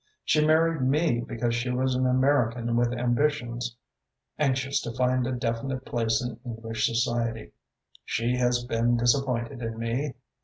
[0.25, 3.77] She married me because she was an American with ambitions,
[4.39, 7.51] anxious to find a definite place in English society.
[8.03, 10.15] She has been disappointed in me.